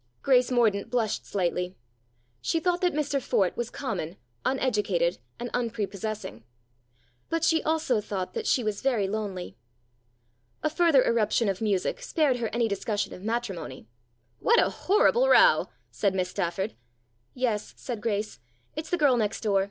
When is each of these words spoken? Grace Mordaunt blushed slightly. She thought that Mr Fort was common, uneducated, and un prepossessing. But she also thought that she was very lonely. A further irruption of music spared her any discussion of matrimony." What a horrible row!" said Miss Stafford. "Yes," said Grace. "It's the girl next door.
Grace 0.23 0.49
Mordaunt 0.49 0.89
blushed 0.89 1.27
slightly. 1.27 1.75
She 2.41 2.59
thought 2.59 2.81
that 2.81 2.95
Mr 2.95 3.21
Fort 3.21 3.55
was 3.55 3.69
common, 3.69 4.17
uneducated, 4.43 5.19
and 5.39 5.51
un 5.53 5.69
prepossessing. 5.69 6.43
But 7.29 7.43
she 7.43 7.61
also 7.61 8.01
thought 8.01 8.33
that 8.33 8.47
she 8.47 8.63
was 8.63 8.81
very 8.81 9.07
lonely. 9.07 9.57
A 10.63 10.71
further 10.71 11.03
irruption 11.03 11.47
of 11.49 11.61
music 11.61 12.01
spared 12.01 12.37
her 12.37 12.47
any 12.51 12.67
discussion 12.67 13.13
of 13.13 13.21
matrimony." 13.21 13.85
What 14.47 14.59
a 14.59 14.71
horrible 14.71 15.29
row!" 15.29 15.67
said 15.91 16.15
Miss 16.15 16.29
Stafford. 16.29 16.73
"Yes," 17.35 17.75
said 17.77 18.01
Grace. 18.01 18.39
"It's 18.75 18.89
the 18.89 18.97
girl 18.97 19.17
next 19.17 19.41
door. 19.41 19.59